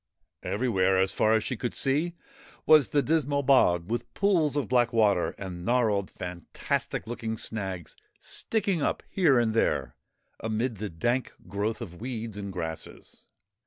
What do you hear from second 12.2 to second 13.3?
and grasses.